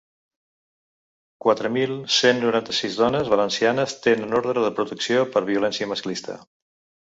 [1.45, 6.41] Quatre mil cent noranta-sis dones valencianes tenen ordre de protecció per violència masclista.